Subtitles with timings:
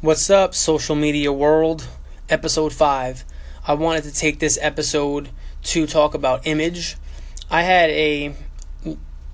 [0.00, 1.88] What's up, social media world?
[2.28, 3.24] Episode 5.
[3.66, 5.30] I wanted to take this episode
[5.64, 6.96] to talk about image.
[7.50, 8.32] I had a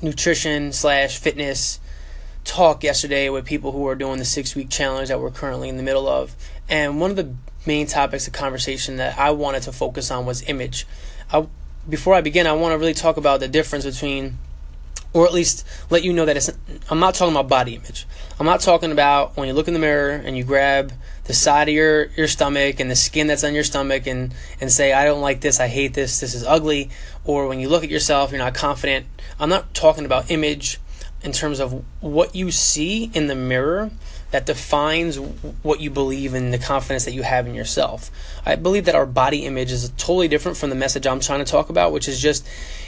[0.00, 1.80] nutrition slash fitness
[2.45, 5.77] talk yesterday with people who are doing the six week challenge that we're currently in
[5.77, 6.34] the middle of.
[6.66, 7.34] And one of the
[7.66, 10.86] main topics of conversation that I wanted to focus on was image.
[11.30, 11.46] I,
[11.86, 14.38] before I begin, I want to really talk about the difference between
[15.14, 16.50] or at least let you know that it's
[16.90, 18.06] I'm not talking about body image.
[18.39, 20.93] I'm not talking about when you look in the mirror and you grab
[21.25, 24.73] the side of your, your stomach and the skin that's on your stomach and, and
[24.73, 26.91] say, I don't like this, I hate this, this is ugly,
[27.25, 29.06] or when you look at yourself, you're not confident.
[29.39, 30.80] I'm not talking about image
[31.24, 33.91] in terms of what you see in the mirror
[34.30, 35.16] that defines
[35.62, 38.10] what you believe and the confidence that you have in yourself.
[38.45, 41.50] I believe that our body image is totally different from the message I'm trying to
[41.50, 42.47] talk about, which is just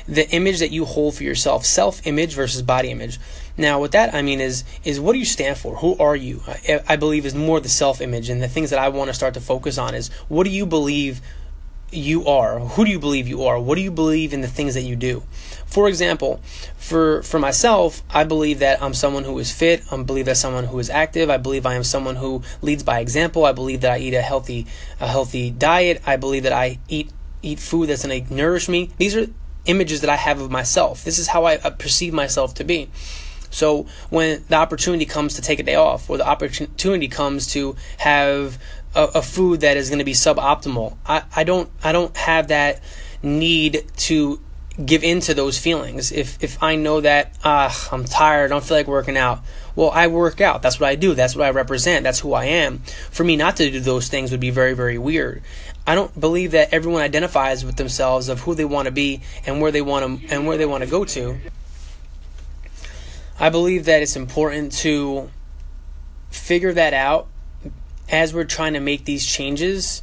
[0.09, 3.19] the image that you hold for yourself, self-image versus body image.
[3.57, 5.77] Now, what that I mean is is what do you stand for?
[5.77, 6.43] Who are you?
[6.47, 9.35] I, I believe is more the self-image, and the things that I want to start
[9.35, 11.21] to focus on is what do you believe
[11.91, 12.59] you are?
[12.59, 13.61] Who do you believe you are?
[13.61, 15.23] What do you believe in the things that you do?
[15.67, 16.41] For example,
[16.77, 19.83] for for myself, I believe that I'm someone who is fit.
[19.91, 21.31] I believe that someone who is active.
[21.31, 23.45] I believe I am someone who leads by example.
[23.45, 24.67] I believe that I eat a healthy
[25.01, 26.03] a healthy diet.
[26.07, 27.11] I believe that I eat
[27.43, 28.91] eat food that's going to nourish me.
[28.99, 29.27] These are
[29.67, 31.05] images that I have of myself.
[31.05, 32.91] This is how I, I perceive myself to be.
[33.57, 37.75] So when the opportunity comes to take a day off, or the opportunity comes to
[37.97, 38.59] have
[38.95, 42.49] a, a food that is going to be suboptimal, I, I don't I don't have
[42.49, 42.83] that
[43.23, 44.41] need to
[44.85, 46.13] give in to those feelings.
[46.13, 49.41] If if I know that ah I'm tired, I don't feel like working out.
[49.75, 50.61] Well, I work out.
[50.61, 51.15] That's what I do.
[51.15, 52.03] That's what I represent.
[52.05, 52.81] That's who I am.
[53.11, 55.43] For me not to do those things would be very very weird.
[55.87, 59.63] I don't believe that everyone identifies with themselves of who they want to be and
[59.63, 61.39] where they want to and where they want to go to.
[63.39, 65.31] I believe that it's important to
[66.31, 67.29] figure that out
[68.09, 70.03] as we're trying to make these changes.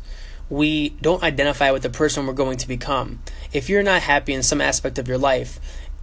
[0.49, 3.19] We don't identify with the person we're going to become
[3.53, 5.59] if you're not happy in some aspect of your life,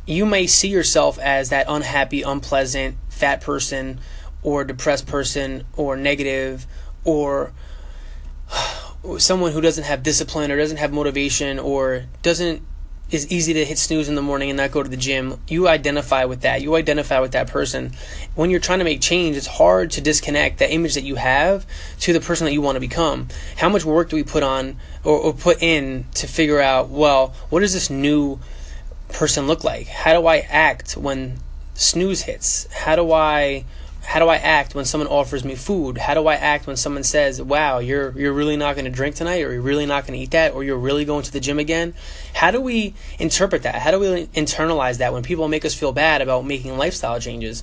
[0.06, 4.00] you may see yourself as that unhappy, unpleasant, fat person,
[4.42, 6.66] or depressed person, or negative,
[7.04, 7.52] or
[9.18, 12.62] someone who doesn't have discipline, or doesn't have motivation, or doesn't
[13.10, 15.40] is easy to hit snooze in the morning and not go to the gym.
[15.48, 16.62] You identify with that.
[16.62, 17.92] You identify with that person.
[18.34, 21.66] When you're trying to make change, it's hard to disconnect the image that you have
[22.00, 23.28] to the person that you want to become.
[23.56, 27.34] How much work do we put on or, or put in to figure out, well,
[27.48, 28.38] what does this new
[29.08, 29.88] person look like?
[29.88, 31.38] How do I act when
[31.74, 32.72] snooze hits?
[32.72, 33.64] How do I
[34.02, 35.98] how do I act when someone offers me food?
[35.98, 39.14] How do I act when someone says, "Wow, you're you're really not going to drink
[39.14, 41.40] tonight or you're really not going to eat that or you're really going to the
[41.40, 41.94] gym again?"
[42.34, 43.76] How do we interpret that?
[43.76, 47.62] How do we internalize that when people make us feel bad about making lifestyle changes?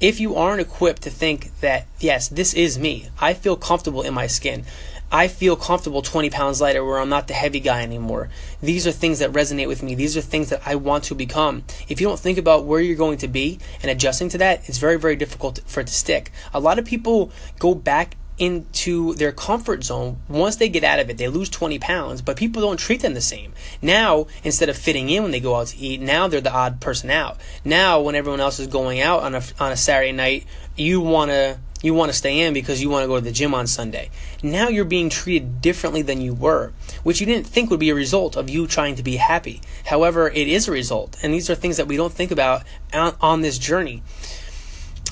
[0.00, 3.08] If you aren't equipped to think that, "Yes, this is me.
[3.20, 4.64] I feel comfortable in my skin."
[5.10, 8.28] I feel comfortable 20 pounds lighter where I'm not the heavy guy anymore.
[8.62, 9.94] These are things that resonate with me.
[9.94, 11.64] These are things that I want to become.
[11.88, 14.78] If you don't think about where you're going to be and adjusting to that, it's
[14.78, 16.30] very, very difficult for it to stick.
[16.54, 21.10] A lot of people go back into their comfort zone once they get out of
[21.10, 24.76] it they lose 20 pounds but people don't treat them the same now instead of
[24.76, 28.00] fitting in when they go out to eat now they're the odd person out now
[28.00, 30.44] when everyone else is going out on a, on a saturday night
[30.76, 33.32] you want to you want to stay in because you want to go to the
[33.32, 34.10] gym on Sunday.
[34.42, 36.72] Now you're being treated differently than you were,
[37.02, 39.60] which you didn't think would be a result of you trying to be happy.
[39.86, 43.14] However, it is a result, and these are things that we don't think about on,
[43.20, 44.02] on this journey.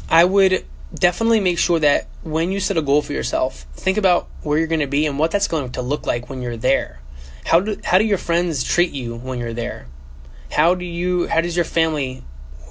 [0.08, 0.64] I would
[0.94, 4.66] definitely make sure that when you set a goal for yourself, think about where you're
[4.66, 7.00] going to be and what that's going to look like when you're there.
[7.46, 9.86] How do how do your friends treat you when you're there?
[10.50, 12.24] How do you how does your family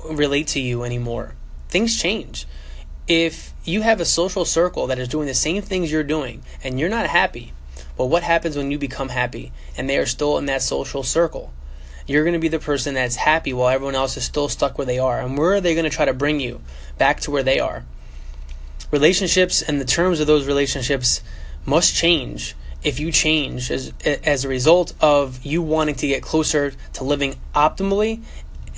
[0.09, 1.35] relate to you anymore?
[1.69, 2.45] Things change
[3.07, 6.79] if you have a social circle that is doing the same things you're doing and
[6.79, 7.53] you're not happy,
[7.97, 11.53] well, what happens when you become happy and they are still in that social circle?
[12.07, 14.85] You're going to be the person that's happy while everyone else is still stuck where
[14.85, 15.19] they are.
[15.19, 16.61] And where are they going to try to bring you
[16.97, 17.85] back to where they are?
[18.95, 21.21] Relationships and the terms of those relationships
[21.65, 26.71] must change if you change as, as a result of you wanting to get closer
[26.93, 28.23] to living optimally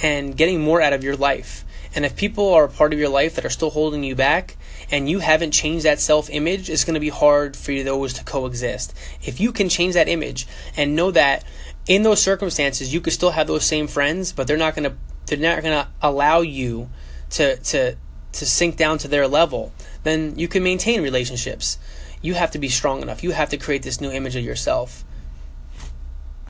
[0.02, 1.64] and getting more out of your life.
[1.94, 4.58] And if people are a part of your life that are still holding you back
[4.90, 8.24] and you haven't changed that self image, it's going to be hard for those to
[8.24, 8.96] coexist.
[9.22, 11.44] If you can change that image and know that
[11.86, 14.98] in those circumstances you could still have those same friends, but they're not going to
[15.28, 16.90] they're not going to allow you
[17.30, 17.98] to to
[18.34, 19.72] to sink down to their level,
[20.04, 21.78] then you can maintain relationships.
[22.22, 23.24] You have to be strong enough.
[23.24, 25.04] You have to create this new image of yourself.